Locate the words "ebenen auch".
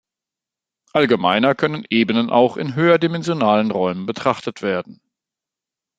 1.91-2.57